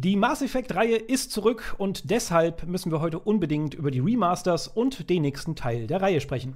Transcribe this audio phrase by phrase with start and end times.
[0.00, 5.10] Die Mass Effect-Reihe ist zurück und deshalb müssen wir heute unbedingt über die Remasters und
[5.10, 6.54] den nächsten Teil der Reihe sprechen.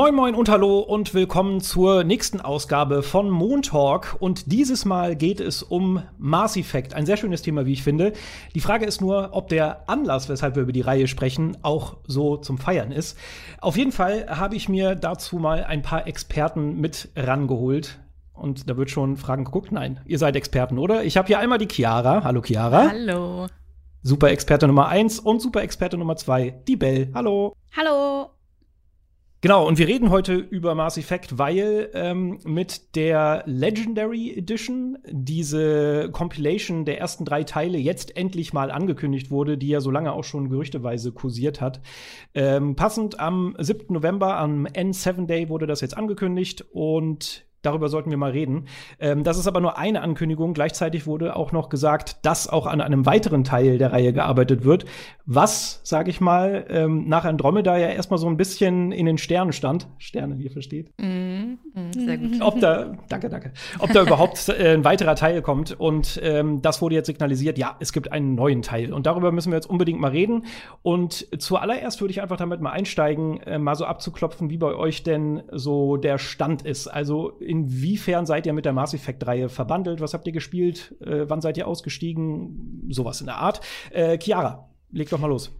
[0.00, 4.16] Moin Moin und Hallo und willkommen zur nächsten Ausgabe von Montalk.
[4.18, 6.94] Und dieses Mal geht es um Mass Effect.
[6.94, 8.14] Ein sehr schönes Thema, wie ich finde.
[8.54, 12.38] Die Frage ist nur, ob der Anlass, weshalb wir über die Reihe sprechen, auch so
[12.38, 13.18] zum Feiern ist.
[13.60, 17.98] Auf jeden Fall habe ich mir dazu mal ein paar Experten mit rangeholt.
[18.32, 19.70] Und da wird schon Fragen geguckt.
[19.70, 21.04] Nein, ihr seid Experten, oder?
[21.04, 22.24] Ich habe hier einmal die Chiara.
[22.24, 22.88] Hallo Chiara.
[22.88, 23.48] Hallo.
[24.02, 27.10] Super Experte Nummer eins und Super Experte Nummer zwei, die Bell.
[27.12, 27.54] Hallo.
[27.76, 28.09] Hallo.
[29.42, 36.10] Genau, und wir reden heute über Mass Effect, weil ähm, mit der Legendary Edition diese
[36.12, 40.24] Compilation der ersten drei Teile jetzt endlich mal angekündigt wurde, die ja so lange auch
[40.24, 41.80] schon gerüchteweise kursiert hat.
[42.34, 43.86] Ähm, passend am 7.
[43.94, 48.66] November, am N7 Day, wurde das jetzt angekündigt und Darüber sollten wir mal reden.
[48.98, 50.54] Ähm, das ist aber nur eine Ankündigung.
[50.54, 54.86] Gleichzeitig wurde auch noch gesagt, dass auch an einem weiteren Teil der Reihe gearbeitet wird,
[55.26, 59.52] was, sage ich mal, ähm, nach Andromeda ja erstmal so ein bisschen in den Sternen
[59.52, 59.88] stand.
[59.98, 60.90] Sterne, wie ihr versteht.
[60.98, 62.40] Mm, mm, sehr gut.
[62.40, 63.52] Ob da, danke, danke.
[63.78, 65.78] Ob da überhaupt äh, ein weiterer Teil kommt.
[65.78, 68.92] Und ähm, das wurde jetzt signalisiert, ja, es gibt einen neuen Teil.
[68.92, 70.46] Und darüber müssen wir jetzt unbedingt mal reden.
[70.82, 75.02] Und zuallererst würde ich einfach damit mal einsteigen, äh, mal so abzuklopfen, wie bei euch
[75.02, 76.88] denn so der Stand ist.
[76.88, 80.00] Also inwiefern seid ihr mit der Mass Effect-Reihe verbandelt?
[80.00, 80.94] Was habt ihr gespielt?
[81.00, 82.86] Äh, wann seid ihr ausgestiegen?
[82.90, 83.60] Sowas in der Art.
[83.90, 85.50] Äh, Chiara, leg doch mal los.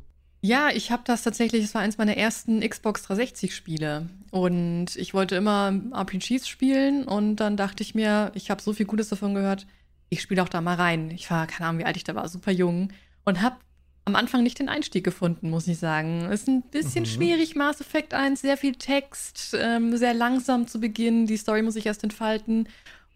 [0.42, 4.08] Ja, ich habe das tatsächlich, es war eins meiner ersten Xbox 360-Spiele.
[4.30, 8.86] Und ich wollte immer RPGs spielen und dann dachte ich mir, ich habe so viel
[8.86, 9.66] Gutes davon gehört,
[10.08, 11.10] ich spiele auch da mal rein.
[11.10, 12.90] Ich war, keine Ahnung, wie alt ich da war, super jung
[13.24, 13.56] und habe
[14.04, 16.30] am Anfang nicht den Einstieg gefunden, muss ich sagen.
[16.30, 17.08] Ist ein bisschen mhm.
[17.08, 21.74] schwierig, Mass Effect 1, sehr viel Text, ähm, sehr langsam zu Beginn, die Story muss
[21.74, 22.68] sich erst entfalten.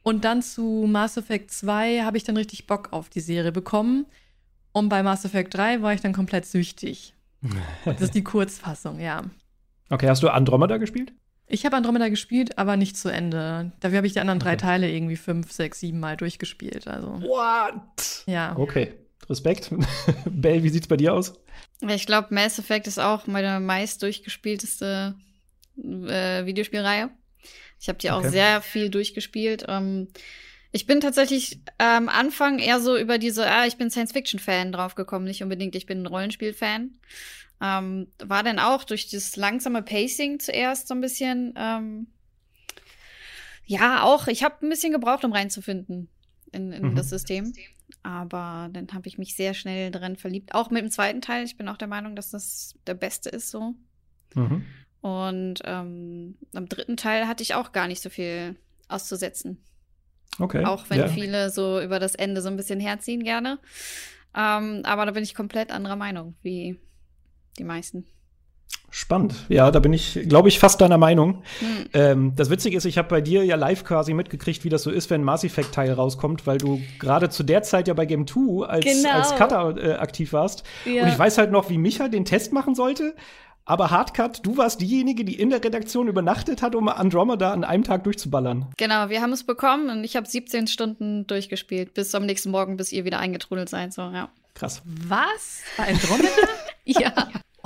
[0.02, 4.06] Und dann zu Mass Effect 2 habe ich dann richtig Bock auf die Serie bekommen.
[4.72, 7.14] Und bei Mass Effect 3 war ich dann komplett süchtig.
[7.84, 9.22] das ist die Kurzfassung, ja.
[9.88, 11.12] Okay, hast du Andromeda gespielt?
[11.46, 13.72] Ich habe Andromeda gespielt, aber nicht zu Ende.
[13.80, 16.88] Dafür habe ich die anderen drei Teile irgendwie fünf, sechs, sieben Mal durchgespielt.
[16.88, 17.20] Also.
[17.22, 18.24] What?
[18.26, 18.56] Ja.
[18.56, 18.94] Okay.
[19.28, 19.70] Respekt.
[20.26, 21.34] Bell, wie sieht's bei dir aus?
[21.88, 25.14] Ich glaube, Mass Effect ist auch meine meist durchgespielteste
[25.78, 27.10] äh, Videospielreihe.
[27.80, 28.26] Ich habe die okay.
[28.26, 29.64] auch sehr viel durchgespielt.
[29.68, 30.08] Ähm,
[30.72, 35.28] ich bin tatsächlich am ähm, Anfang eher so über diese, ah, ich bin Science-Fiction-Fan draufgekommen,
[35.28, 36.98] nicht unbedingt, ich bin ein Rollenspiel-Fan.
[37.60, 42.08] Ähm, war dann auch durch das langsame Pacing zuerst so ein bisschen, ähm,
[43.66, 46.08] ja, auch, ich habe ein bisschen gebraucht, um reinzufinden
[46.50, 46.96] in, in mhm.
[46.96, 47.52] das System.
[48.02, 50.54] Aber dann habe ich mich sehr schnell dran verliebt.
[50.54, 51.44] Auch mit dem zweiten Teil.
[51.44, 53.74] Ich bin auch der Meinung, dass das der beste ist so.
[54.34, 54.64] Mhm.
[55.00, 58.56] Und ähm, am dritten Teil hatte ich auch gar nicht so viel
[58.88, 59.62] auszusetzen.
[60.38, 60.64] Okay.
[60.64, 61.08] Auch wenn ja.
[61.08, 63.58] viele so über das Ende so ein bisschen herziehen gerne.
[64.34, 66.78] Ähm, aber da bin ich komplett anderer Meinung wie
[67.58, 68.06] die meisten.
[68.96, 69.34] Spannend.
[69.48, 71.42] Ja, da bin ich, glaube ich, fast deiner Meinung.
[71.58, 71.88] Hm.
[71.94, 74.92] Ähm, das Witzige ist, ich habe bei dir ja live quasi mitgekriegt, wie das so
[74.92, 78.06] ist, wenn ein Mass Effect Teil rauskommt, weil du gerade zu der Zeit ja bei
[78.06, 79.10] Game 2 als, genau.
[79.10, 80.62] als Cutter äh, aktiv warst.
[80.84, 81.02] Ja.
[81.02, 83.16] Und ich weiß halt noch, wie Micha den Test machen sollte.
[83.64, 87.82] Aber Hardcut, du warst diejenige, die in der Redaktion übernachtet hat, um Andromeda an einem
[87.82, 88.66] Tag durchzuballern.
[88.76, 92.76] Genau, wir haben es bekommen und ich habe 17 Stunden durchgespielt, bis am nächsten Morgen,
[92.76, 93.92] bis ihr wieder eingetrudelt seid.
[93.92, 94.28] So, ja.
[94.54, 94.82] Krass.
[94.84, 95.62] Was?
[95.76, 96.28] Bei Andromeda?
[96.84, 97.12] ja.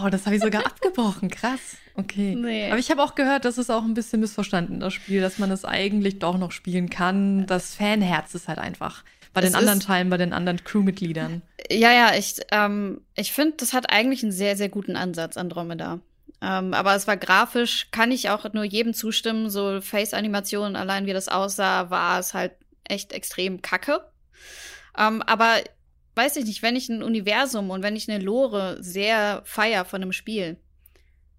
[0.01, 1.29] Oh, das habe ich sogar abgebrochen.
[1.29, 1.77] Krass.
[1.95, 2.37] Okay.
[2.37, 2.71] Nee.
[2.71, 5.51] Aber ich habe auch gehört, das ist auch ein bisschen missverstanden, das Spiel, dass man
[5.51, 7.47] es eigentlich doch noch spielen kann.
[7.47, 9.03] Das Fanherz ist halt einfach.
[9.35, 11.43] Bei es den anderen Teilen, bei den anderen Crewmitgliedern.
[11.71, 15.99] Ja, ja, ich, ähm, ich finde, das hat eigentlich einen sehr, sehr guten Ansatz, Andromeda.
[16.41, 19.51] Ähm, aber es war grafisch, kann ich auch nur jedem zustimmen.
[19.51, 22.53] So Face-Animationen, allein wie das aussah, war es halt
[22.85, 24.01] echt extrem kacke.
[24.97, 25.57] Ähm, aber
[26.19, 30.03] weiß ich nicht, wenn ich ein Universum und wenn ich eine Lore sehr feier von
[30.03, 30.59] einem Spiel,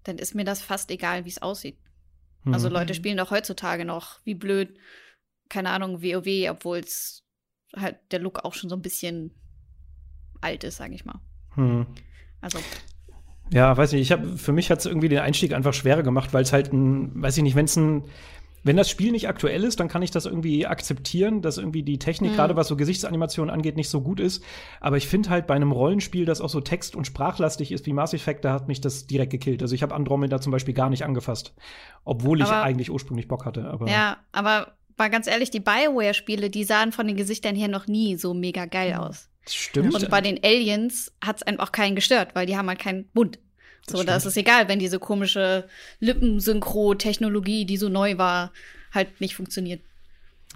[0.04, 1.78] dann ist mir das fast egal, wie es aussieht.
[2.44, 2.54] Mhm.
[2.54, 4.76] Also Leute spielen doch heutzutage noch, wie blöd,
[5.48, 7.24] keine Ahnung, WoW, obwohl es
[7.76, 9.32] halt der Look auch schon so ein bisschen
[10.40, 11.20] alt ist, sag ich mal.
[11.56, 11.86] Mhm.
[12.40, 12.58] Also
[13.52, 16.32] ja, weiß nicht, ich habe für mich hat es irgendwie den Einstieg einfach schwerer gemacht,
[16.32, 18.04] weil es halt ein, weiß ich nicht, wenn es ein
[18.62, 21.98] wenn das Spiel nicht aktuell ist, dann kann ich das irgendwie akzeptieren, dass irgendwie die
[21.98, 22.36] Technik, mhm.
[22.36, 24.42] gerade was so Gesichtsanimationen angeht, nicht so gut ist.
[24.80, 27.92] Aber ich finde halt bei einem Rollenspiel, das auch so text- und sprachlastig ist wie
[27.92, 29.62] Mass Effect, da hat mich das direkt gekillt.
[29.62, 31.54] Also ich habe Andromeda zum Beispiel gar nicht angefasst,
[32.04, 33.64] obwohl ich aber, eigentlich ursprünglich Bock hatte.
[33.64, 37.86] Aber ja, aber mal ganz ehrlich, die Bioware-Spiele, die sahen von den Gesichtern her noch
[37.86, 39.00] nie so mega geil mhm.
[39.00, 39.30] aus.
[39.46, 39.94] Stimmt.
[39.94, 43.08] Und bei den Aliens hat es einfach auch keinen gestört, weil die haben halt keinen
[43.14, 43.38] Mund.
[43.90, 45.66] So, da ist es egal, wenn diese komische
[46.00, 48.52] Lippensynchro-Technologie, die so neu war,
[48.92, 49.80] halt nicht funktioniert.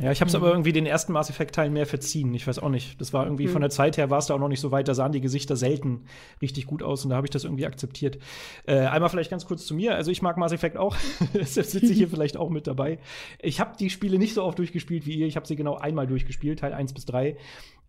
[0.01, 0.43] Ja, ich habe es mhm.
[0.43, 2.35] aber irgendwie den ersten Mass Effect Teilen mehr verziehen.
[2.35, 3.01] Ich weiß auch nicht.
[3.01, 3.53] Das war irgendwie mhm.
[3.53, 4.89] von der Zeit her war es da auch noch nicht so weit.
[4.89, 6.07] Da sahen die Gesichter selten
[6.43, 8.19] richtig gut aus und da habe ich das irgendwie akzeptiert.
[8.67, 9.95] Äh, einmal vielleicht ganz kurz zu mir.
[9.95, 10.97] Also ich mag Mass Effect auch.
[11.35, 12.99] Deshalb sitze ich hier vielleicht auch mit dabei.
[13.41, 15.29] Ich habe die Spiele nicht so oft durchgespielt wie ihr.
[15.29, 17.37] Ich habe sie genau einmal durchgespielt, Teil 1 bis 3.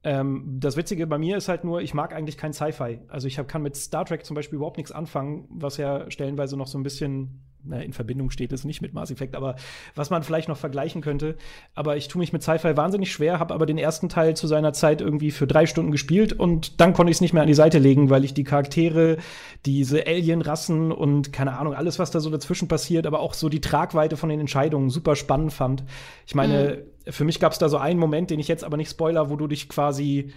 [0.05, 2.99] Ähm, das Witzige bei mir ist halt nur, ich mag eigentlich kein Sci-Fi.
[3.07, 6.55] Also ich hab, kann mit Star Trek zum Beispiel überhaupt nichts anfangen, was ja stellenweise
[6.55, 9.55] noch so ein bisschen na, in Verbindung steht, ist nicht mit Mass Effect, aber
[9.95, 11.35] was man vielleicht noch vergleichen könnte.
[11.73, 14.73] Aber ich tue mich mit Sci-Fi wahnsinnig schwer, habe aber den ersten Teil zu seiner
[14.73, 17.53] Zeit irgendwie für drei Stunden gespielt und dann konnte ich es nicht mehr an die
[17.53, 19.17] Seite legen, weil ich die Charaktere,
[19.65, 23.61] diese Alien-Rassen und keine Ahnung, alles, was da so dazwischen passiert, aber auch so die
[23.61, 25.83] Tragweite von den Entscheidungen super spannend fand.
[26.25, 28.77] Ich meine, mhm für mich gab es da so einen Moment, den ich jetzt aber
[28.77, 30.33] nicht spoiler, wo du dich quasi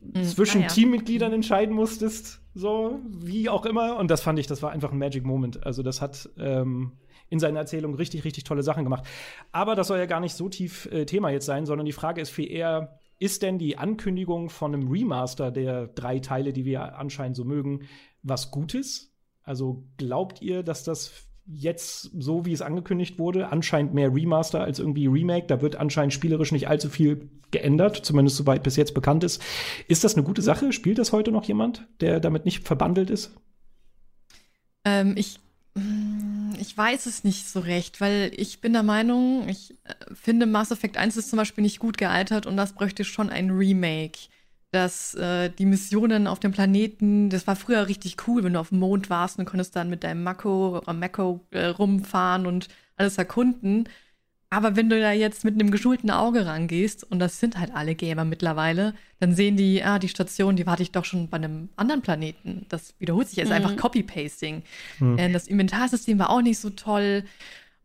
[0.00, 0.24] mhm.
[0.24, 0.68] zwischen ah, ja.
[0.68, 3.96] Teammitgliedern entscheiden musstest, so wie auch immer.
[3.96, 5.64] Und das fand ich, das war einfach ein Magic Moment.
[5.64, 6.92] Also das hat ähm,
[7.28, 9.04] in seiner Erzählung richtig, richtig tolle Sachen gemacht.
[9.52, 12.20] Aber das soll ja gar nicht so tief äh, Thema jetzt sein, sondern die Frage
[12.20, 16.98] ist viel eher, ist denn die Ankündigung von einem Remaster der drei Teile, die wir
[16.98, 17.86] anscheinend so mögen,
[18.22, 19.14] was Gutes?
[19.42, 24.78] Also glaubt ihr, dass das jetzt so, wie es angekündigt wurde, anscheinend mehr Remaster als
[24.78, 25.46] irgendwie Remake.
[25.46, 29.42] Da wird anscheinend spielerisch nicht allzu viel geändert, zumindest soweit bis jetzt bekannt ist.
[29.88, 30.72] Ist das eine gute Sache?
[30.72, 33.32] Spielt das heute noch jemand, der damit nicht verbandelt ist?
[34.84, 35.40] Ähm, ich,
[35.74, 40.46] mm, ich weiß es nicht so recht, weil ich bin der Meinung, ich äh, finde
[40.46, 44.18] Mass Effect 1 ist zum Beispiel nicht gut gealtert und das bräuchte schon ein Remake
[44.70, 48.68] dass äh, die Missionen auf dem Planeten, das war früher richtig cool, wenn du auf
[48.68, 53.18] dem Mond warst und konntest dann mit deinem Mako oder Mako äh, rumfahren und alles
[53.18, 53.88] erkunden.
[54.52, 57.94] Aber wenn du da jetzt mit einem geschulten Auge rangehst, und das sind halt alle
[57.94, 61.68] Gamer mittlerweile, dann sehen die, ah, die Station, die warte ich doch schon bei einem
[61.76, 62.66] anderen Planeten.
[62.68, 63.56] Das wiederholt sich, es ist mhm.
[63.56, 64.62] einfach Copy-Pasting.
[64.98, 65.18] Mhm.
[65.18, 67.24] Äh, das Inventarsystem war auch nicht so toll.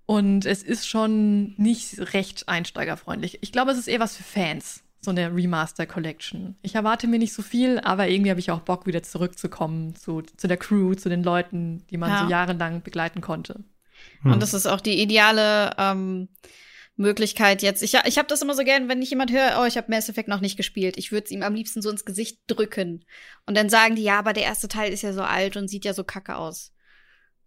[0.07, 3.39] Und es ist schon nicht recht einsteigerfreundlich.
[3.41, 6.55] Ich glaube, es ist eher was für Fans so eine Remaster Collection.
[6.61, 10.21] Ich erwarte mir nicht so viel, aber irgendwie habe ich auch Bock, wieder zurückzukommen zu,
[10.21, 12.23] zu der Crew, zu den Leuten, die man ja.
[12.23, 13.63] so jahrelang begleiten konnte.
[14.21, 14.33] Hm.
[14.33, 16.27] Und das ist auch die ideale ähm,
[16.97, 17.83] Möglichkeit jetzt.
[17.83, 20.09] Ich, ich habe das immer so gern, wenn ich jemand höre, oh, ich habe Mass
[20.09, 20.97] Effect noch nicht gespielt.
[20.97, 23.05] Ich würde es ihm am liebsten so ins Gesicht drücken.
[23.45, 25.85] Und dann sagen die, ja, aber der erste Teil ist ja so alt und sieht
[25.85, 26.73] ja so kacke aus.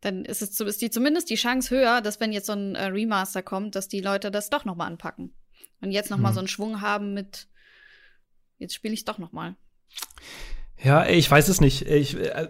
[0.00, 2.84] Dann ist es ist die zumindest die Chance höher, dass wenn jetzt so ein äh,
[2.84, 5.34] Remaster kommt, dass die Leute das doch noch mal anpacken.
[5.81, 6.35] Und jetzt noch mal hm.
[6.35, 7.49] so einen Schwung haben mit,
[8.59, 9.57] jetzt spiele ich doch noch mal.
[10.83, 11.87] Ja, ich weiß es nicht.
[11.87, 12.49] Ich, äh,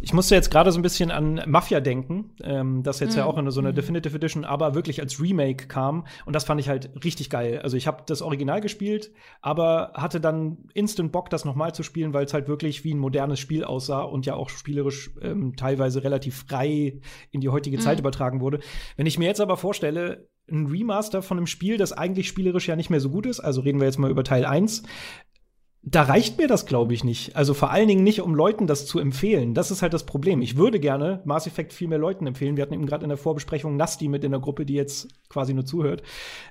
[0.00, 3.18] ich musste jetzt gerade so ein bisschen an Mafia denken, ähm, das jetzt mhm.
[3.18, 3.76] ja auch in so einer mhm.
[3.76, 6.06] Definitive Edition, aber wirklich als Remake kam.
[6.26, 7.60] Und das fand ich halt richtig geil.
[7.62, 9.10] Also ich habe das Original gespielt,
[9.40, 12.98] aber hatte dann instant Bock, das nochmal zu spielen, weil es halt wirklich wie ein
[12.98, 17.00] modernes Spiel aussah und ja auch spielerisch ähm, teilweise relativ frei
[17.30, 17.82] in die heutige mhm.
[17.82, 18.60] Zeit übertragen wurde.
[18.96, 22.76] Wenn ich mir jetzt aber vorstelle, ein Remaster von einem Spiel, das eigentlich spielerisch ja
[22.76, 24.84] nicht mehr so gut ist, also reden wir jetzt mal über Teil 1,
[25.88, 27.36] da reicht mir das, glaube ich, nicht.
[27.36, 29.54] Also vor allen Dingen nicht, um Leuten das zu empfehlen.
[29.54, 30.42] Das ist halt das Problem.
[30.42, 32.56] Ich würde gerne Mass Effect viel mehr Leuten empfehlen.
[32.56, 35.54] Wir hatten eben gerade in der Vorbesprechung Nasti mit in der Gruppe, die jetzt quasi
[35.54, 36.02] nur zuhört,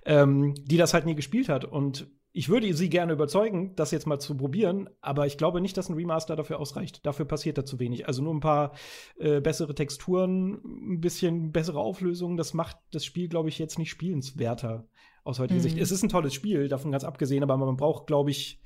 [0.06, 1.66] ähm, die das halt nie gespielt hat.
[1.66, 5.78] Und ich würde sie gerne überzeugen, das jetzt mal zu probieren, aber ich glaube nicht,
[5.78, 7.06] dass ein Remaster dafür ausreicht.
[7.06, 8.10] Dafür passiert da zu wenig.
[8.10, 8.74] Also nur ein paar
[9.18, 13.90] äh, bessere Texturen, ein bisschen bessere Auflösungen, das macht das Spiel, glaube ich, jetzt nicht
[13.90, 14.86] spielenswerter
[15.24, 15.64] aus heutiger mhm.
[15.64, 15.78] Sicht.
[15.78, 18.62] Es ist ein tolles Spiel, davon ganz abgesehen, aber man braucht, glaube ich,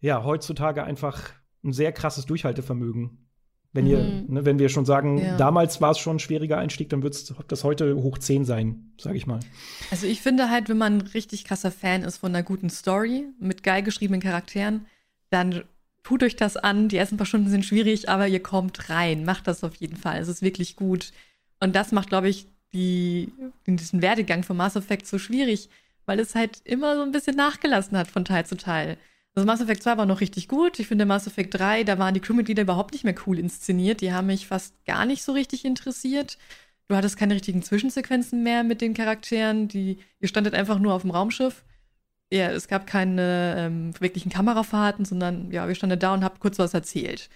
[0.00, 1.32] ja, heutzutage einfach
[1.64, 3.23] ein sehr krasses Durchhaltevermögen.
[3.74, 4.26] Wenn, ihr, mhm.
[4.28, 5.36] ne, wenn wir schon sagen, ja.
[5.36, 9.16] damals war es schon ein schwieriger Einstieg, dann wird das heute hoch 10 sein, sage
[9.16, 9.40] ich mal.
[9.90, 13.24] Also ich finde halt, wenn man ein richtig krasser Fan ist von einer guten Story
[13.40, 14.86] mit geil geschriebenen Charakteren,
[15.30, 15.64] dann
[16.04, 16.88] tut euch das an.
[16.88, 19.24] Die ersten paar Stunden sind schwierig, aber ihr kommt rein.
[19.24, 20.20] Macht das auf jeden Fall.
[20.20, 21.12] Es ist wirklich gut.
[21.58, 23.32] Und das macht, glaube ich, die,
[23.66, 25.68] diesen Werdegang von Mass Effect so schwierig,
[26.06, 28.98] weil es halt immer so ein bisschen nachgelassen hat von Teil zu Teil.
[29.34, 30.78] Also Mass Effect 2 war noch richtig gut.
[30.78, 34.00] Ich finde Mass Effect 3, da waren die Crewmitglieder überhaupt nicht mehr cool inszeniert.
[34.00, 36.38] Die haben mich fast gar nicht so richtig interessiert.
[36.86, 39.68] Du hattest keine richtigen Zwischensequenzen mehr mit den Charakteren.
[39.68, 41.64] Die, ihr standet einfach nur auf dem Raumschiff.
[42.32, 46.58] Ja, es gab keine ähm, wirklichen Kamerafahrten, sondern ja, wir standen da und habt kurz
[46.58, 47.28] was erzählt.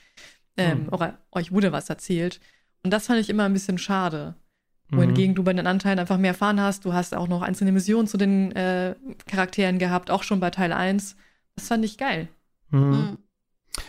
[0.57, 0.93] Ähm, hm.
[0.93, 2.41] Oder euch wurde was erzählt.
[2.85, 4.37] Und das fand ich immer ein bisschen schade.
[4.91, 4.97] Mhm.
[4.99, 6.85] Wohingegen du bei den Anteilen einfach mehr erfahren hast.
[6.85, 8.95] Du hast auch noch einzelne Missionen zu den äh,
[9.27, 11.17] Charakteren gehabt, auch schon bei Teil 1.
[11.59, 12.29] Das fand ich geil.
[12.71, 12.81] Mhm.
[12.81, 13.19] Mhm.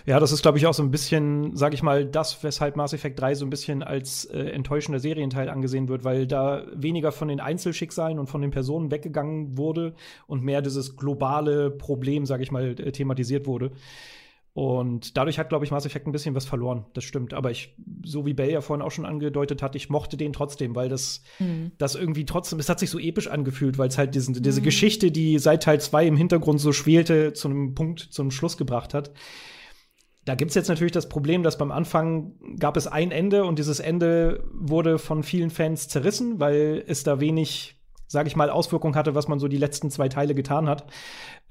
[0.08, 2.94] Ja, das ist, glaube ich, auch so ein bisschen, sage ich mal, das, weshalb Mass
[2.94, 7.28] Effect 3 so ein bisschen als äh, enttäuschender Serienteil angesehen wird, weil da weniger von
[7.28, 9.94] den Einzelschicksalen und von den Personen weggegangen wurde
[10.26, 13.72] und mehr dieses globale Problem, sage ich mal, äh, thematisiert wurde.
[14.60, 16.86] Und dadurch hat, glaube ich, Mass Effect ein bisschen was verloren.
[16.94, 17.34] Das stimmt.
[17.34, 20.76] Aber ich, so wie Bell ja vorhin auch schon angedeutet hat, ich mochte den trotzdem,
[20.76, 21.72] weil das, mhm.
[21.78, 24.66] das irgendwie trotzdem, es hat sich so episch angefühlt, weil es halt diesen, diese mhm.
[24.66, 28.58] Geschichte, die seit Teil 2 im Hintergrund so schwelte, zu einem Punkt, zu einem Schluss
[28.58, 29.14] gebracht hat.
[30.26, 33.60] Da gibt es jetzt natürlich das Problem, dass beim Anfang gab es ein Ende und
[33.60, 37.79] dieses Ende wurde von vielen Fans zerrissen, weil es da wenig
[38.10, 40.86] sage ich mal, Auswirkungen hatte, was man so die letzten zwei Teile getan hat.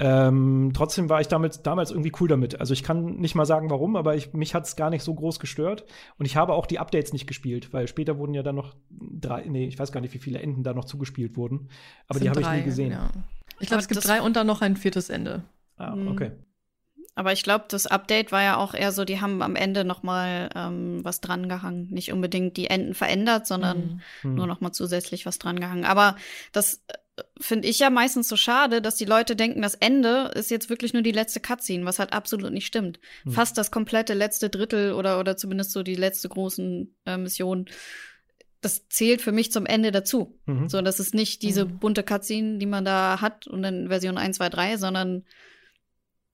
[0.01, 2.61] Ähm, trotzdem war ich damit, damals irgendwie cool damit.
[2.61, 5.15] Also ich kann nicht mal sagen, warum, aber ich, mich hat es gar nicht so
[5.15, 5.85] groß gestört.
[6.19, 9.45] Und ich habe auch die Updates nicht gespielt, weil später wurden ja dann noch drei,
[9.47, 11.69] nee, ich weiß gar nicht, wie viele Enden da noch zugespielt wurden.
[12.09, 12.91] Aber die habe ich nie gesehen.
[12.91, 13.11] Ja.
[13.61, 15.45] Ich glaube, es gibt drei und dann noch ein viertes Ende.
[15.77, 16.33] Ah, okay.
[17.19, 20.05] Aber ich glaube, das Update war ja auch eher so, die haben am Ende noch
[20.05, 21.89] mal ähm, was drangehangen.
[21.91, 24.37] Nicht unbedingt die Enden verändert, sondern mhm.
[24.37, 25.85] nur noch mal zusätzlich was drangehangen.
[25.85, 26.15] Aber
[26.53, 30.53] das äh, finde ich ja meistens so schade, dass die Leute denken, das Ende ist
[30.53, 33.01] jetzt wirklich nur die letzte Cutscene, was halt absolut nicht stimmt.
[33.25, 33.33] Mhm.
[33.33, 37.67] Fast das komplette letzte Drittel oder, oder zumindest so die letzte großen äh, Mission
[38.61, 40.39] das zählt für mich zum Ende dazu.
[40.47, 40.69] Mhm.
[40.69, 41.79] So, das ist nicht diese mhm.
[41.81, 45.25] bunte Cutscene, die man da hat und in Version 1, 2, 3, sondern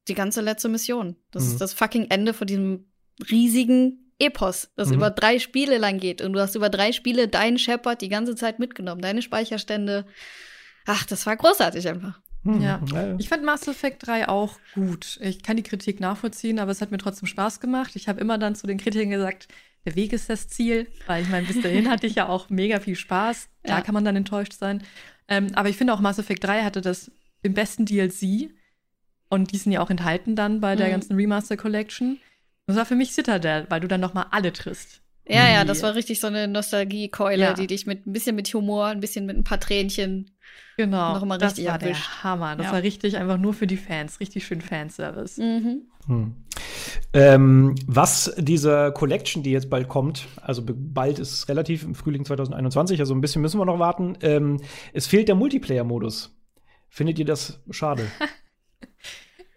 [0.08, 1.16] die ganze letzte Mission.
[1.30, 1.50] Das mhm.
[1.52, 2.86] ist das fucking Ende von diesem
[3.30, 4.94] riesigen Epos, das mhm.
[4.94, 6.22] über drei Spiele lang geht.
[6.22, 10.06] Und du hast über drei Spiele deinen Shepard die ganze Zeit mitgenommen, deine Speicherstände.
[10.86, 12.20] Ach, das war großartig einfach.
[12.42, 12.60] Mhm.
[12.60, 12.80] Ja.
[13.18, 15.18] Ich fand Mass Effect 3 auch gut.
[15.22, 17.96] Ich kann die Kritik nachvollziehen, aber es hat mir trotzdem Spaß gemacht.
[17.96, 19.48] Ich habe immer dann zu den Kritikern gesagt,
[19.84, 22.80] der Weg ist das Ziel, weil ich meine, bis dahin hatte ich ja auch mega
[22.80, 23.48] viel Spaß.
[23.62, 23.80] Da ja.
[23.80, 24.82] kann man dann enttäuscht sein.
[25.28, 27.10] Ähm, aber ich finde auch Mass Effect 3 hatte das
[27.42, 28.50] im besten DLC.
[29.28, 30.92] Und die sind ja auch enthalten dann bei der mhm.
[30.92, 32.18] ganzen Remaster Collection.
[32.66, 35.02] Das war für mich Citadel, weil du dann noch mal alle triffst.
[35.26, 37.54] Ja, ja, das war richtig so eine Nostalgiekeule, ja.
[37.54, 40.30] die dich mit ein bisschen mit Humor, ein bisschen mit ein paar Tränchen
[40.76, 42.06] genau, noch mal richtig das war erwischt.
[42.06, 42.56] der Hammer.
[42.56, 42.72] Das ja.
[42.72, 45.38] war richtig einfach nur für die Fans, richtig schön Fanservice.
[45.38, 45.82] Mhm.
[46.06, 46.34] Hm.
[47.14, 52.26] Ähm, was diese Collection, die jetzt bald kommt, also bald ist es relativ im Frühling
[52.26, 54.18] 2021, also ein bisschen müssen wir noch warten.
[54.20, 54.60] Ähm,
[54.92, 56.36] es fehlt der Multiplayer-Modus.
[56.90, 58.06] Findet ihr das schade?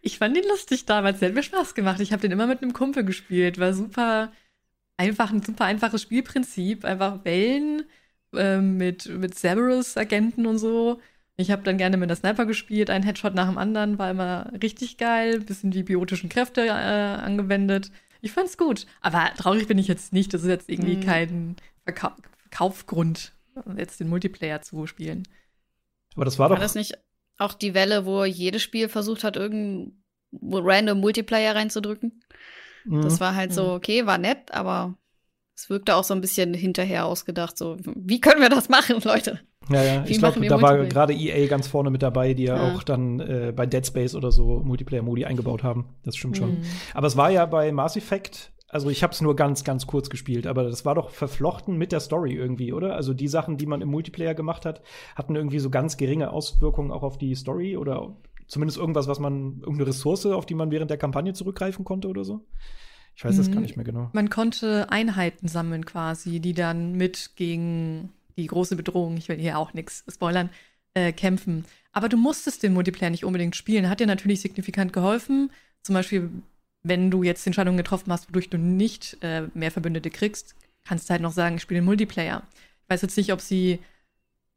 [0.02, 2.00] Ich fand ihn lustig damals, der hat mir Spaß gemacht.
[2.00, 3.60] Ich habe den immer mit einem Kumpel gespielt.
[3.60, 4.32] War super
[4.98, 6.86] einfach, ein super einfaches Spielprinzip.
[6.86, 7.84] Einfach Wellen
[8.34, 11.00] äh, mit, mit Cerberus-Agenten und so.
[11.38, 14.52] Ich habe dann gerne mit der Sniper gespielt, ein Headshot nach dem anderen, war immer
[14.60, 17.92] richtig geil, bisschen die biotischen Kräfte äh, angewendet.
[18.22, 18.88] Ich fand's gut.
[19.02, 20.34] Aber traurig bin ich jetzt nicht.
[20.34, 21.02] Das ist jetzt irgendwie mhm.
[21.02, 22.12] kein Verkau
[22.50, 23.34] Verkaufgrund,
[23.76, 25.28] jetzt den Multiplayer zu spielen.
[26.16, 26.56] Aber das war doch.
[26.56, 26.98] War das nicht
[27.38, 29.94] auch die Welle, wo jedes Spiel versucht hat, irgendein
[30.32, 32.24] random Multiplayer reinzudrücken.
[32.86, 33.02] Mhm.
[33.02, 33.72] Das war halt so, mhm.
[33.72, 34.96] okay, war nett, aber
[35.56, 37.58] es wirkte auch so ein bisschen hinterher ausgedacht.
[37.58, 39.40] So, wie können wir das machen, Leute?
[39.70, 42.56] Ja, ja, wie ich glaube, da war gerade EA ganz vorne mit dabei, die ja,
[42.56, 42.74] ja.
[42.74, 45.96] auch dann äh, bei Dead Space oder so Multiplayer-Modi eingebaut haben.
[46.06, 46.60] Das stimmt schon.
[46.60, 46.66] Mhm.
[46.94, 50.08] Aber es war ja bei Mass Effect also ich habe es nur ganz, ganz kurz
[50.12, 52.96] gespielt, aber das war doch verflochten mit der Story irgendwie, oder?
[52.96, 54.84] Also die Sachen, die man im Multiplayer gemacht hat,
[55.16, 58.16] hatten irgendwie so ganz geringe Auswirkungen auch auf die Story oder
[58.48, 62.24] zumindest irgendwas, was man, irgendeine Ressource, auf die man während der Kampagne zurückgreifen konnte oder
[62.24, 62.46] so?
[63.16, 63.64] Ich weiß das gar mhm.
[63.64, 64.12] nicht mehr genau.
[64.14, 69.58] Man konnte Einheiten sammeln quasi, die dann mit gegen die große Bedrohung, ich will hier
[69.58, 70.52] auch nichts spoilern,
[70.94, 71.66] äh, kämpfen.
[71.94, 73.90] Aber du musstest den Multiplayer nicht unbedingt spielen.
[73.90, 75.50] Hat dir natürlich signifikant geholfen.
[75.82, 76.30] Zum Beispiel
[76.84, 80.56] wenn du jetzt Entscheidungen getroffen hast, wodurch du nicht äh, mehr Verbündete kriegst,
[80.86, 82.44] kannst du halt noch sagen, ich spiele den Multiplayer.
[82.84, 83.80] Ich weiß jetzt nicht, ob sie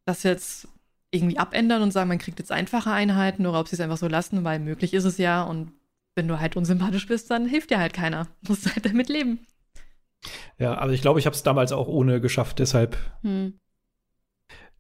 [0.05, 0.69] das jetzt
[1.11, 4.07] irgendwie abändern und sagen, man kriegt jetzt einfache Einheiten oder ob sie es einfach so
[4.07, 5.73] lassen, weil möglich ist es ja und
[6.15, 8.29] wenn du halt unsympathisch bist, dann hilft dir halt keiner.
[8.43, 9.47] Du musst halt damit leben.
[10.59, 13.59] Ja, aber ich glaube, ich habe es damals auch ohne geschafft, deshalb hm.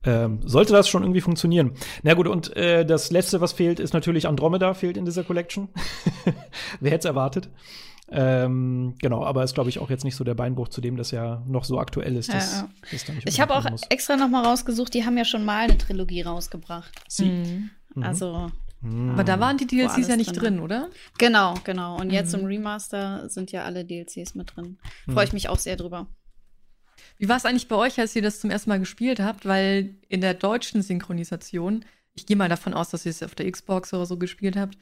[0.03, 1.73] Ähm, sollte das schon irgendwie funktionieren.
[2.03, 5.69] Na gut, und äh, das letzte, was fehlt, ist natürlich Andromeda, fehlt in dieser Collection.
[6.81, 7.51] Wer hätte es erwartet?
[8.13, 11.11] Ähm, genau, aber ist, glaube ich, auch jetzt nicht so der Beinbruch zu dem, das
[11.11, 12.33] ja noch so aktuell ist.
[12.33, 13.15] Dass, ja, ja.
[13.25, 13.83] ich habe auch muss.
[13.89, 16.93] extra noch mal rausgesucht, die haben ja schon mal eine Trilogie rausgebracht.
[17.09, 17.27] Sie.
[17.27, 17.71] Mhm.
[17.95, 18.03] mhm.
[18.03, 18.51] Also.
[18.81, 19.11] Mhm.
[19.11, 20.89] Aber da waren die DLCs ja nicht drin, drin, oder?
[21.19, 22.01] Genau, genau.
[22.01, 22.15] Und mhm.
[22.15, 24.79] jetzt im Remaster sind ja alle DLCs mit drin.
[25.07, 25.37] Freue ich mhm.
[25.37, 26.07] mich auch sehr drüber.
[27.21, 29.47] Wie war es eigentlich bei euch, als ihr das zum ersten Mal gespielt habt?
[29.47, 31.85] Weil in der deutschen Synchronisation,
[32.15, 34.77] ich gehe mal davon aus, dass ihr es auf der Xbox oder so gespielt habt,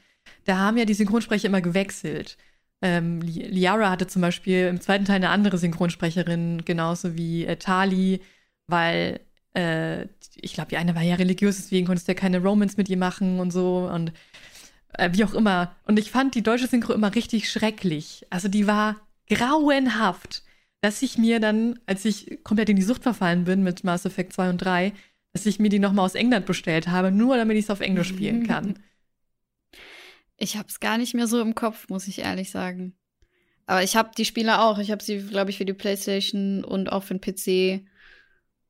[0.45, 2.37] da haben ja die Synchronsprecher immer gewechselt.
[2.81, 8.21] Ähm, Liara hatte zum Beispiel im zweiten Teil eine andere Synchronsprecherin, genauso wie äh, Tali,
[8.67, 9.19] weil
[9.53, 10.05] äh,
[10.35, 12.97] ich glaube, die eine war ja religiös, deswegen konntest du ja keine Romans mit ihr
[12.97, 13.89] machen und so.
[13.93, 14.13] Und
[14.93, 15.75] Äh, wie auch immer.
[15.85, 18.25] Und ich fand die deutsche Synchro immer richtig schrecklich.
[18.31, 18.95] Also die war
[19.29, 20.43] grauenhaft,
[20.81, 24.33] dass ich mir dann, als ich komplett in die Sucht verfallen bin mit Mass Effect
[24.33, 24.93] 2 und 3,
[25.33, 28.09] dass ich mir die nochmal aus England bestellt habe, nur damit ich es auf Englisch
[28.09, 28.79] spielen kann.
[30.41, 32.93] Ich habe es gar nicht mehr so im Kopf, muss ich ehrlich sagen.
[33.65, 34.79] Aber ich habe die Spiele auch.
[34.79, 37.85] Ich habe sie, glaube ich, für die PlayStation und auch für den PC.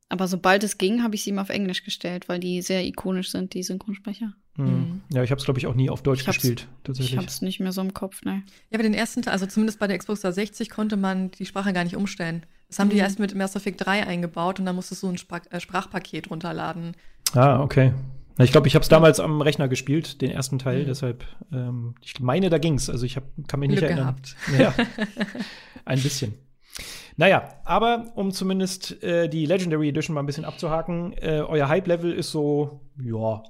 [0.09, 3.29] Aber sobald es ging, habe ich sie immer auf Englisch gestellt, weil die sehr ikonisch
[3.29, 4.33] sind, die Synchronsprecher.
[4.65, 5.01] Mhm.
[5.13, 6.67] Ja, ich habe es, glaube ich, auch nie auf Deutsch gespielt.
[6.83, 7.13] Tatsächlich.
[7.13, 8.43] Ich habe es nicht mehr so im Kopf, ne.
[8.69, 11.73] Ja, aber den ersten Teil, also zumindest bei der Xbox 360 konnte man die Sprache
[11.73, 12.45] gar nicht umstellen.
[12.67, 12.91] Das haben mhm.
[12.91, 16.29] die erst mit Mass Effect 3 eingebaut und dann musstest du ein Sprach äh, Sprachpaket
[16.29, 16.95] runterladen.
[17.33, 17.93] Ah, okay.
[18.37, 20.87] Ich glaube, ich habe es damals am Rechner gespielt, den ersten Teil, mhm.
[20.87, 22.89] deshalb, ähm, ich meine, da ging's.
[22.89, 24.15] Also ich hab, kann mich Glück nicht erinnern.
[24.15, 24.35] Gehabt.
[24.57, 24.73] Ja,
[25.85, 26.35] ein bisschen.
[27.17, 32.13] Naja, aber um zumindest äh, die Legendary Edition mal ein bisschen abzuhaken, äh, euer Hype-Level
[32.13, 33.43] ist so, ja,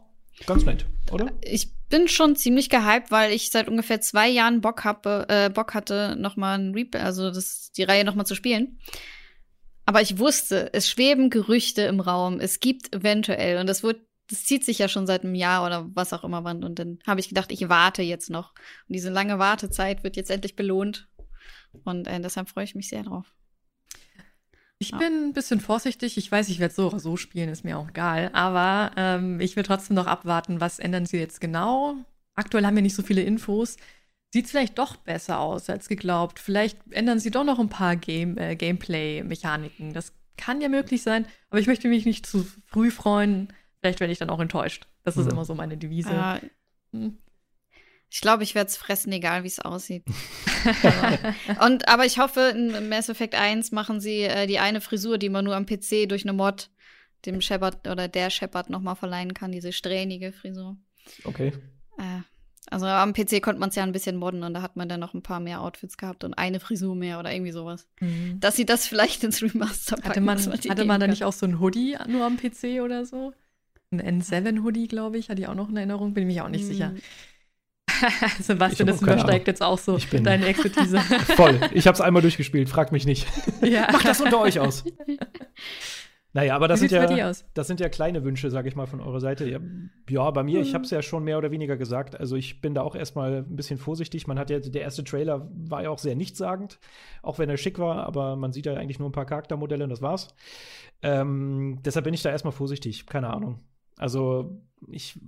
[0.46, 1.32] ganz nett, oder?
[1.42, 5.74] Ich bin schon ziemlich gehypt, weil ich seit ungefähr zwei Jahren Bock, hab, äh, Bock
[5.74, 8.80] hatte, noch mal ein Replay, also das, die Reihe noch mal zu spielen.
[9.86, 12.40] Aber ich wusste, es schweben Gerüchte im Raum.
[12.40, 15.90] Es gibt eventuell, und das wird, das zieht sich ja schon seit einem Jahr oder
[15.96, 16.64] was auch immer wann.
[16.64, 18.54] Und dann habe ich gedacht, ich warte jetzt noch.
[18.88, 21.08] Und diese lange Wartezeit wird jetzt endlich belohnt.
[21.84, 23.34] Und äh, deshalb freue ich mich sehr drauf.
[24.82, 24.98] Ich ja.
[24.98, 26.18] bin ein bisschen vorsichtig.
[26.18, 28.30] Ich weiß, ich werde so oder so spielen, ist mir auch egal.
[28.34, 31.96] Aber ähm, ich will trotzdem noch abwarten, was ändern sie jetzt genau.
[32.34, 33.76] Aktuell haben wir nicht so viele Infos.
[34.32, 36.40] Sieht vielleicht doch besser aus als geglaubt.
[36.40, 39.94] Vielleicht ändern sie doch noch ein paar Game, äh, Gameplay-Mechaniken.
[39.94, 41.28] Das kann ja möglich sein.
[41.50, 43.52] Aber ich möchte mich nicht zu früh freuen.
[43.82, 44.88] Vielleicht werde ich dann auch enttäuscht.
[45.04, 45.32] Das ist mhm.
[45.32, 46.12] immer so meine Devise.
[46.12, 46.40] Äh,
[46.94, 47.18] hm.
[48.12, 50.04] Ich glaube, ich werde es fressen, egal wie es aussieht.
[51.66, 55.30] und aber ich hoffe, in Mass Effect 1 machen sie äh, die eine Frisur, die
[55.30, 56.70] man nur am PC durch eine Mod
[57.26, 60.78] dem Shepard oder der Shepard nochmal verleihen kann, diese strähnige Frisur.
[61.24, 61.52] Okay.
[61.98, 62.22] Äh,
[62.72, 65.00] also am PC konnte man es ja ein bisschen modden und da hat man dann
[65.00, 67.88] noch ein paar mehr Outfits gehabt und eine Frisur mehr oder irgendwie sowas.
[68.00, 68.40] Mhm.
[68.40, 70.10] Dass sie das vielleicht ins Remaster packen.
[70.10, 73.34] Hatte man, hatte man da nicht auch so ein Hoodie nur am PC oder so?
[73.92, 76.66] Ein N7-Hoodie, glaube ich, hatte ich auch noch in Erinnerung, bin ich mir auch nicht
[76.66, 76.68] mhm.
[76.68, 76.94] sicher.
[78.42, 81.00] Sebastian, das übersteigt jetzt auch so deine Expertise.
[81.36, 81.60] Voll.
[81.74, 83.28] Ich habe es einmal durchgespielt, frag mich nicht.
[83.62, 83.88] Ja.
[83.92, 84.84] Macht das unter euch aus.
[86.32, 89.20] Naja, aber das sind, ja, das sind ja kleine Wünsche, sage ich mal, von eurer
[89.20, 89.50] Seite.
[89.50, 89.60] Ja,
[90.08, 90.64] ja bei mir, mhm.
[90.64, 92.20] ich habe es ja schon mehr oder weniger gesagt.
[92.20, 94.28] Also ich bin da auch erstmal ein bisschen vorsichtig.
[94.28, 96.80] Man hat ja, der erste Trailer war ja auch sehr nichtssagend,
[97.24, 99.90] auch wenn er schick war, aber man sieht ja eigentlich nur ein paar Charaktermodelle und
[99.90, 100.28] das war's.
[101.02, 103.60] Ähm, deshalb bin ich da erstmal vorsichtig, keine Ahnung.
[103.98, 105.20] Also ich,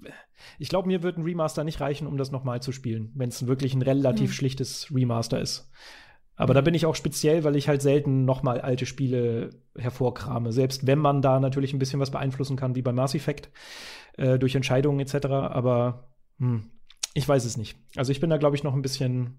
[0.60, 3.48] ich glaube, mir wird ein Remaster nicht reichen, um das nochmal zu spielen, wenn es
[3.48, 4.34] wirklich ein relativ mhm.
[4.34, 5.70] schlichtes Remaster ist.
[6.36, 10.52] Aber da bin ich auch speziell, weil ich halt selten nochmal alte Spiele hervorkrame.
[10.52, 13.52] Selbst wenn man da natürlich ein bisschen was beeinflussen kann, wie bei Mass Effect,
[14.18, 15.28] äh, durch Entscheidungen etc.
[15.28, 16.10] Aber
[16.40, 16.72] hm,
[17.14, 17.78] ich weiß es nicht.
[17.96, 19.38] Also ich bin da, glaube ich, noch ein bisschen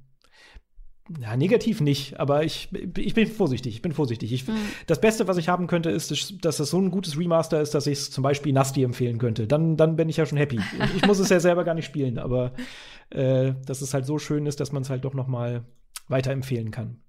[1.20, 3.74] ja, negativ nicht, aber ich, ich bin vorsichtig.
[3.74, 4.32] Ich bin vorsichtig.
[4.32, 4.54] Ich, mhm.
[4.86, 7.86] Das Beste, was ich haben könnte, ist, dass das so ein gutes Remaster ist, dass
[7.86, 9.46] ich es zum Beispiel Nasty empfehlen könnte.
[9.46, 10.60] Dann, dann bin ich ja schon happy.
[10.96, 12.52] ich muss es ja selber gar nicht spielen, aber
[13.10, 15.64] äh, dass es halt so schön ist, dass man es halt doch noch mal
[16.08, 17.00] weiterempfehlen kann.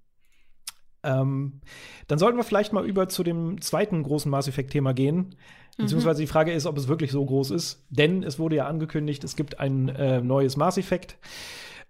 [1.04, 1.60] Ähm,
[2.08, 5.36] dann sollten wir vielleicht mal über zu dem zweiten großen Mass Effect-Thema gehen.
[5.76, 6.24] Beziehungsweise mhm.
[6.24, 7.84] die Frage ist, ob es wirklich so groß ist.
[7.90, 11.18] Denn es wurde ja angekündigt, es gibt ein äh, neues Mass Effect.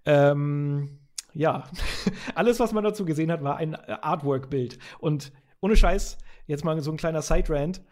[0.07, 0.99] Ähm,
[1.35, 1.65] ja,
[2.35, 4.79] alles, was man dazu gesehen hat, war ein äh, Artwork-Bild.
[4.99, 7.83] Und ohne Scheiß, jetzt mal so ein kleiner Side-Rant.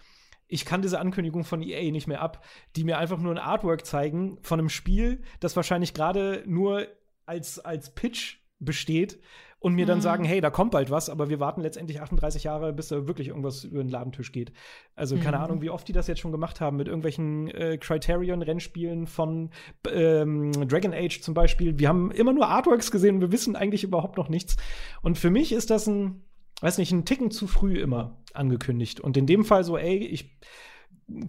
[0.46, 2.44] Ich kann diese Ankündigung von EA nicht mehr ab,
[2.76, 6.87] die mir einfach nur ein Artwork zeigen von einem Spiel, das wahrscheinlich gerade nur
[7.24, 9.18] als, als Pitch besteht
[9.62, 10.03] und mir dann mhm.
[10.03, 13.29] sagen, hey, da kommt bald was, aber wir warten letztendlich 38 Jahre, bis da wirklich
[13.29, 14.53] irgendwas über den Ladentisch geht.
[14.96, 15.44] Also keine mhm.
[15.44, 19.51] Ahnung, wie oft die das jetzt schon gemacht haben mit irgendwelchen äh, Criterion-Rennspielen von
[19.88, 21.79] ähm, Dragon Age zum Beispiel.
[21.79, 24.57] Wir haben immer nur Artworks gesehen und wir wissen eigentlich überhaupt noch nichts.
[25.01, 26.25] Und für mich ist das ein,
[26.61, 28.98] weiß nicht, ein Ticken zu früh immer angekündigt.
[28.98, 30.40] Und in dem Fall so, ey, ich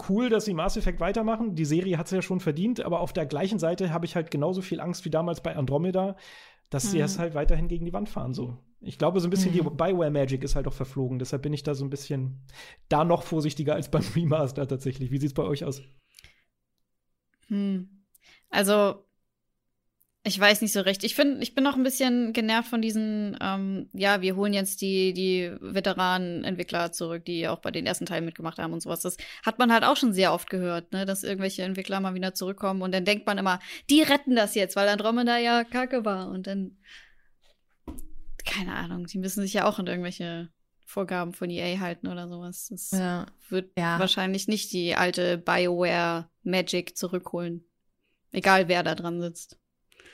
[0.09, 1.55] cool, dass sie Mass Effect weitermachen.
[1.55, 4.31] Die Serie hat es ja schon verdient, aber auf der gleichen Seite habe ich halt
[4.31, 6.15] genauso viel Angst wie damals bei Andromeda,
[6.73, 6.89] dass mhm.
[6.89, 8.33] sie es halt weiterhin gegen die Wand fahren.
[8.33, 8.57] So.
[8.81, 9.57] Ich glaube, so ein bisschen mhm.
[9.57, 11.19] die Bioware Magic ist halt auch verflogen.
[11.19, 12.41] Deshalb bin ich da so ein bisschen
[12.89, 15.11] da noch vorsichtiger als beim Remaster tatsächlich.
[15.11, 15.83] Wie sieht es bei euch aus?
[17.47, 17.89] Hm.
[18.49, 19.05] Also,
[20.25, 21.03] ich weiß nicht so recht.
[21.03, 24.81] Ich finde, ich bin noch ein bisschen genervt von diesen, ähm, ja, wir holen jetzt
[24.81, 29.01] die, die Veteranen-Entwickler zurück, die auch bei den ersten Teilen mitgemacht haben und sowas.
[29.01, 32.33] Das hat man halt auch schon sehr oft gehört, ne, dass irgendwelche Entwickler mal wieder
[32.33, 33.59] zurückkommen und dann denkt man immer,
[33.89, 36.77] die retten das jetzt, weil Andromeda ja kacke war und dann,
[38.45, 40.49] keine Ahnung, die müssen sich ja auch an irgendwelche
[40.85, 42.67] Vorgaben von EA halten oder sowas.
[42.69, 43.25] Das ja.
[43.49, 43.99] wird ja.
[43.99, 47.65] wahrscheinlich nicht die alte BioWare Magic zurückholen.
[48.31, 49.57] Egal wer da dran sitzt.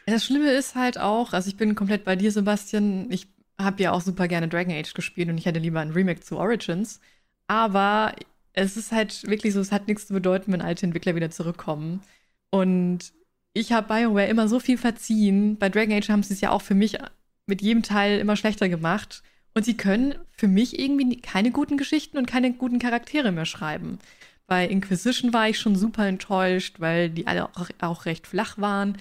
[0.10, 3.12] Das Schlimme ist halt auch, also ich bin komplett bei dir, Sebastian.
[3.12, 3.28] Ich
[3.60, 6.38] habe ja auch super gerne Dragon Age gespielt und ich hätte lieber ein Remake zu
[6.38, 7.00] Origins.
[7.48, 8.16] Aber
[8.54, 12.02] es ist halt wirklich so, es hat nichts zu bedeuten, wenn alte Entwickler wieder zurückkommen.
[12.50, 13.14] Und
[13.54, 15.58] ich habe BioWare immer so viel verziehen.
[15.58, 16.98] Bei Dragon Age haben sie es ja auch für mich
[17.46, 19.24] mit jedem Teil immer schlechter gemacht.
[19.54, 24.00] Und sie können für mich irgendwie keine guten Geschichten und keine guten Charaktere mehr schreiben.
[24.48, 28.98] Bei Inquisition war ich schon super enttäuscht, weil die alle auch, auch recht flach waren.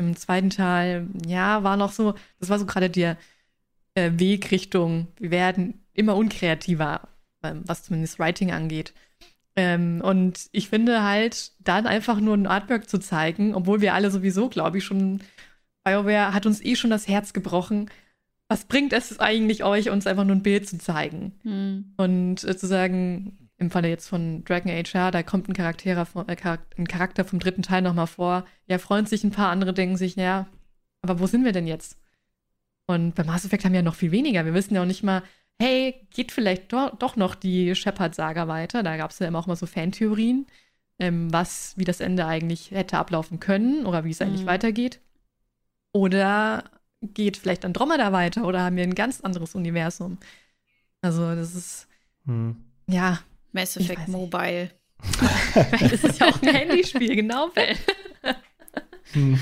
[0.00, 3.18] Im zweiten Teil, ja, war noch so, das war so gerade der
[3.94, 7.08] äh, Weg Richtung, wir werden immer unkreativer,
[7.42, 8.94] ähm, was zumindest Writing angeht.
[9.56, 14.10] Ähm, und ich finde halt, dann einfach nur ein Artwork zu zeigen, obwohl wir alle
[14.10, 15.20] sowieso, glaube ich, schon,
[15.84, 17.90] BioWare hat uns eh schon das Herz gebrochen.
[18.48, 21.38] Was bringt es eigentlich euch, uns einfach nur ein Bild zu zeigen?
[21.42, 21.92] Hm.
[21.96, 25.90] Und äh, zu sagen, im Falle jetzt von Dragon Age, ja, da kommt ein Charakter,
[25.90, 28.46] äh, ein Charakter vom dritten Teil nochmal vor.
[28.66, 30.46] Ja, freuen sich ein paar andere, denken sich, ja,
[31.02, 31.98] aber wo sind wir denn jetzt?
[32.86, 34.44] Und bei Mass Effect haben wir ja noch viel weniger.
[34.46, 35.22] Wir wissen ja auch nicht mal,
[35.60, 38.82] hey, geht vielleicht do doch noch die Shepard-Saga weiter?
[38.82, 40.46] Da gab es ja immer auch mal so Fantheorien,
[40.98, 44.46] ähm, was, wie das Ende eigentlich hätte ablaufen können oder wie es eigentlich mhm.
[44.46, 45.00] weitergeht.
[45.92, 46.64] Oder
[47.02, 50.18] geht vielleicht Andromeda weiter oder haben wir ein ganz anderes Universum?
[51.02, 51.88] Also, das ist,
[52.26, 52.56] hm.
[52.86, 53.20] ja.
[53.52, 54.70] Mass Effect Mobile.
[55.52, 57.50] vielleicht ist ja auch ein Handyspiel, genau,
[59.12, 59.38] hm.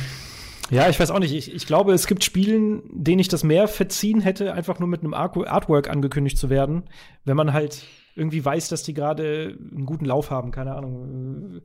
[0.71, 1.35] Ja, ich weiß auch nicht.
[1.35, 5.03] Ich, ich glaube, es gibt Spielen, denen ich das mehr verziehen hätte, einfach nur mit
[5.03, 6.85] einem Artwork angekündigt zu werden,
[7.25, 10.51] wenn man halt irgendwie weiß, dass die gerade einen guten Lauf haben.
[10.51, 11.63] Keine Ahnung.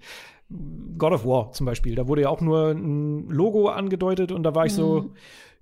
[0.98, 1.96] God of War zum Beispiel.
[1.96, 4.78] Da wurde ja auch nur ein Logo angedeutet und da war ich mhm.
[4.78, 5.14] so,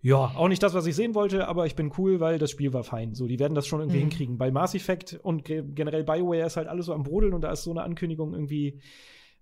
[0.01, 2.73] ja, auch nicht das, was ich sehen wollte, aber ich bin cool, weil das Spiel
[2.73, 3.13] war fein.
[3.13, 4.09] So, die werden das schon irgendwie mhm.
[4.09, 4.37] hinkriegen.
[4.37, 7.63] Bei Mass Effect und generell BioWare ist halt alles so am Brodeln und da ist
[7.63, 8.81] so eine Ankündigung irgendwie,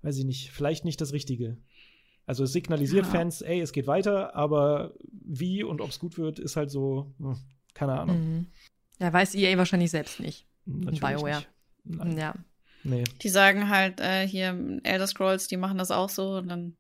[0.02, 1.58] weiß ich nicht, vielleicht nicht das Richtige.
[2.26, 3.12] Also es signalisiert ja.
[3.12, 7.16] Fans, ey, es geht weiter, aber wie und ob es gut wird, ist halt so,
[7.20, 7.38] hm,
[7.74, 8.18] keine Ahnung.
[8.20, 8.48] Mhm.
[9.00, 10.46] Ja, weiß EA wahrscheinlich selbst nicht.
[10.66, 11.44] Natürlich BioWare.
[11.86, 12.18] Nicht.
[12.18, 12.36] Ja.
[12.84, 13.06] Nee.
[13.22, 16.78] Die sagen halt äh, hier Elder Scrolls, die machen das auch so und dann.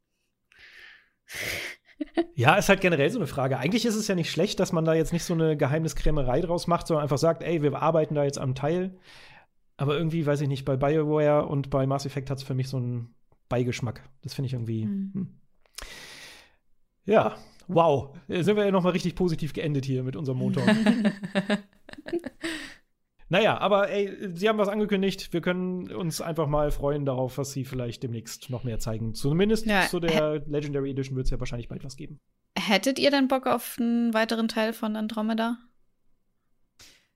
[2.35, 3.57] Ja, ist halt generell so eine Frage.
[3.57, 6.67] Eigentlich ist es ja nicht schlecht, dass man da jetzt nicht so eine Geheimniskrämerei draus
[6.67, 8.97] macht, sondern einfach sagt, ey, wir arbeiten da jetzt am Teil.
[9.77, 12.67] Aber irgendwie, weiß ich nicht, bei BioWare und bei Mass Effect hat es für mich
[12.67, 13.15] so einen
[13.47, 14.03] Beigeschmack.
[14.21, 14.85] Das finde ich irgendwie.
[14.85, 15.12] Mhm.
[15.13, 15.27] Hm.
[17.05, 18.15] Ja, wow.
[18.27, 20.63] Sind wir ja noch mal richtig positiv geendet hier mit unserem Montag.
[23.29, 25.31] naja, aber ey, Sie haben was angekündigt.
[25.31, 29.13] Wir können uns einfach mal freuen darauf, was Sie vielleicht demnächst noch mehr zeigen.
[29.13, 32.19] Zumindest ja, zu der Legendary Edition wird es ja wahrscheinlich bald was geben.
[32.57, 35.57] Hättet ihr denn Bock auf einen weiteren Teil von Andromeda?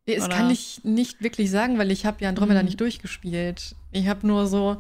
[0.06, 0.36] Das Oder?
[0.36, 2.65] kann ich nicht wirklich sagen, weil ich habe ja Andromeda mhm.
[2.65, 3.76] nicht durchgespielt.
[3.91, 4.78] Ich habe nur so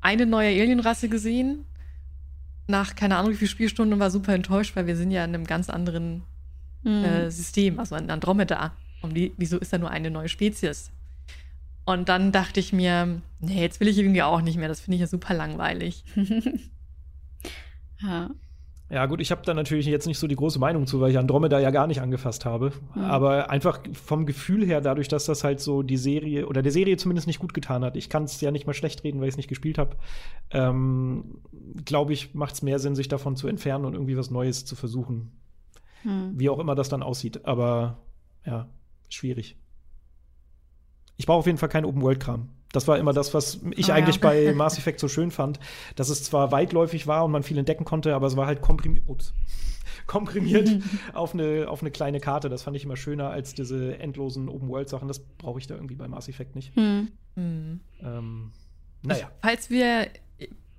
[0.00, 1.64] eine neue Alienrasse gesehen
[2.66, 5.34] nach keine Ahnung wie viele Spielstunden und war super enttäuscht, weil wir sind ja in
[5.34, 6.22] einem ganz anderen
[6.82, 7.04] mhm.
[7.04, 8.72] äh, System, also in Andromeda.
[9.04, 10.90] Und wie, wieso ist da nur eine neue Spezies?
[11.84, 14.68] Und dann dachte ich mir, nee, jetzt will ich irgendwie auch nicht mehr.
[14.68, 16.04] Das finde ich ja super langweilig.
[18.02, 18.30] ja.
[18.90, 21.18] Ja, gut, ich habe da natürlich jetzt nicht so die große Meinung zu, weil ich
[21.18, 22.72] Andromeda ja gar nicht angefasst habe.
[22.94, 23.02] Mhm.
[23.02, 26.96] Aber einfach vom Gefühl her, dadurch, dass das halt so die Serie oder der Serie
[26.96, 27.96] zumindest nicht gut getan hat.
[27.96, 29.96] Ich kann es ja nicht mal schlecht reden, weil ich es nicht gespielt habe.
[30.50, 31.42] Ähm,
[31.84, 34.76] Glaube ich, macht es mehr Sinn, sich davon zu entfernen und irgendwie was Neues zu
[34.76, 35.32] versuchen.
[36.04, 36.32] Mhm.
[36.38, 37.44] Wie auch immer das dann aussieht.
[37.44, 37.98] Aber
[38.46, 38.68] ja,
[39.14, 39.56] schwierig.
[41.16, 42.48] Ich brauche auf jeden Fall keinen Open-World-Kram.
[42.72, 44.22] Das war immer das, was ich oh, eigentlich ja.
[44.22, 45.60] bei Mass Effect so schön fand,
[45.94, 49.04] dass es zwar weitläufig war und man viel entdecken konnte, aber es war halt komprimiert,
[49.06, 49.32] ups,
[50.06, 52.48] komprimiert auf, eine, auf eine kleine Karte.
[52.48, 55.06] Das fand ich immer schöner als diese endlosen Open-World-Sachen.
[55.06, 56.74] Das brauche ich da irgendwie bei Mass Effect nicht.
[56.74, 57.08] Hm.
[57.36, 57.80] hm.
[58.02, 58.52] Ähm,
[59.02, 59.30] naja.
[59.40, 60.08] Falls wir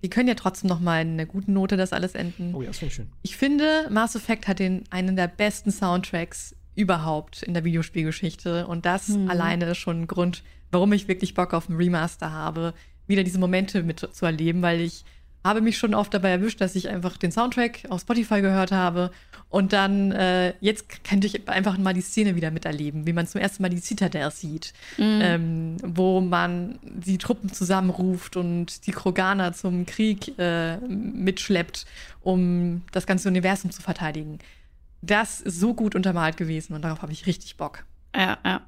[0.06, 2.54] wir können ja trotzdem noch mal in einer guten Note das alles enden.
[2.54, 3.10] Oh ja, das finde ich schön.
[3.24, 8.68] Ich finde, Mass Effect hat den, einen der besten Soundtracks überhaupt in der Videospielgeschichte.
[8.68, 9.30] Und das mhm.
[9.30, 12.74] alleine ist schon ein Grund, warum ich wirklich Bock auf ein Remaster habe,
[13.08, 15.06] wieder diese Momente mitzuerleben, weil ich
[15.44, 19.12] habe mich schon oft dabei erwischt, dass ich einfach den Soundtrack auf Spotify gehört habe
[19.50, 23.40] und dann äh, jetzt könnte ich einfach mal die Szene wieder miterleben, wie man zum
[23.40, 25.20] ersten Mal die Citadel sieht, mhm.
[25.22, 31.86] ähm, wo man die Truppen zusammenruft und die Kroganer zum Krieg äh, mitschleppt,
[32.22, 34.40] um das ganze Universum zu verteidigen.
[35.06, 37.86] Das ist so gut untermalt gewesen und darauf habe ich richtig Bock.
[38.15, 38.62] Ja, ja.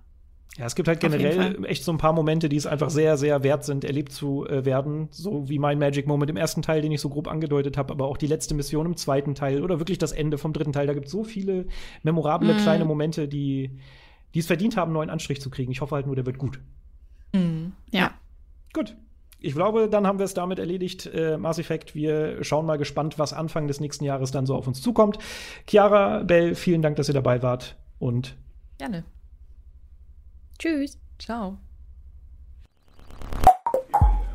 [0.57, 3.43] Ja, es gibt halt generell echt so ein paar Momente, die es einfach sehr, sehr
[3.43, 5.07] wert sind, erlebt zu äh, werden.
[5.11, 8.07] So wie mein Magic Moment im ersten Teil, den ich so grob angedeutet habe, aber
[8.07, 10.87] auch die letzte Mission im zweiten Teil oder wirklich das Ende vom dritten Teil.
[10.87, 11.67] Da gibt es so viele
[12.01, 12.57] memorable mm.
[12.57, 13.79] kleine Momente, die,
[14.33, 15.71] die es verdient haben, einen neuen Anstrich zu kriegen.
[15.71, 16.59] Ich hoffe halt nur, der wird gut.
[17.33, 17.67] Mm.
[17.91, 18.15] Ja.
[18.73, 18.95] Gut.
[19.39, 21.95] Ich glaube, dann haben wir es damit erledigt, äh, Mass Effect.
[21.95, 25.19] Wir schauen mal gespannt, was Anfang des nächsten Jahres dann so auf uns zukommt.
[25.67, 28.35] Chiara, Bell, vielen Dank, dass ihr dabei wart und
[28.77, 29.03] gerne.
[30.57, 30.97] Tschüss.
[31.19, 31.57] Ciao.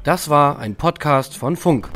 [0.05, 1.89] Das war ein Podcast von Funk.